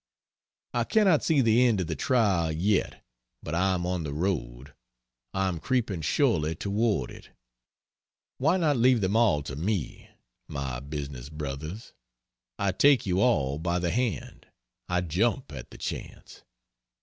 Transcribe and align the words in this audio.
I 0.73 0.83
cannot 0.83 1.23
see 1.23 1.41
the 1.41 1.61
end 1.63 1.79
of 1.79 1.85
the 1.85 1.95
Trial 1.95 2.51
yet, 2.51 3.05
but 3.43 3.53
I 3.53 3.75
am 3.75 3.85
on 3.85 4.01
the 4.01 4.15
road. 4.15 4.73
I 5.31 5.47
am 5.47 5.59
creeping 5.59 6.01
surely 6.01 6.55
toward 6.55 7.11
it. 7.11 7.29
"Why 8.39 8.57
not 8.57 8.77
leave 8.77 9.01
them 9.01 9.15
all 9.15 9.43
to 9.43 9.55
me." 9.55 10.09
My 10.47 10.79
business 10.79 11.29
bothers? 11.29 11.93
I 12.57 12.71
take 12.71 13.05
you 13.05 13.59
by 13.61 13.77
the 13.77 13.91
hand! 13.91 14.47
I 14.89 15.01
jump 15.01 15.51
at 15.51 15.69
the 15.69 15.77
chance! 15.77 16.41